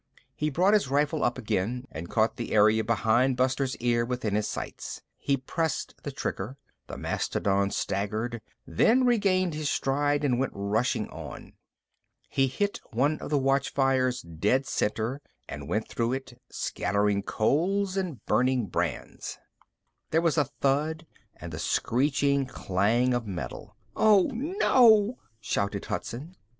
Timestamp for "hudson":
25.85-26.37